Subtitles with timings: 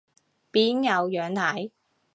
[0.51, 1.69] 邊有樣睇